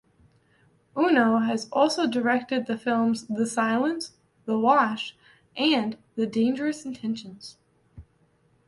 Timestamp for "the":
2.65-2.75, 3.27-3.45, 4.45-4.57